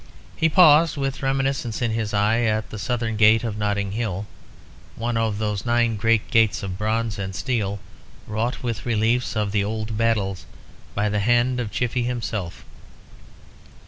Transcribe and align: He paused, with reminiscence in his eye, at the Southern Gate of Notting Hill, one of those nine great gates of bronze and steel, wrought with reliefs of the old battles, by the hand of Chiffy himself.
He 0.35 0.49
paused, 0.49 0.97
with 0.97 1.21
reminiscence 1.21 1.79
in 1.79 1.91
his 1.91 2.11
eye, 2.11 2.39
at 2.39 2.71
the 2.71 2.79
Southern 2.79 3.17
Gate 3.17 3.43
of 3.43 3.55
Notting 3.55 3.91
Hill, 3.91 4.25
one 4.95 5.15
of 5.15 5.37
those 5.37 5.63
nine 5.63 5.95
great 5.95 6.31
gates 6.31 6.63
of 6.63 6.75
bronze 6.75 7.19
and 7.19 7.35
steel, 7.35 7.77
wrought 8.25 8.63
with 8.63 8.83
reliefs 8.83 9.35
of 9.35 9.51
the 9.51 9.63
old 9.63 9.97
battles, 9.99 10.47
by 10.95 11.07
the 11.07 11.19
hand 11.19 11.59
of 11.59 11.69
Chiffy 11.71 12.01
himself. 12.01 12.65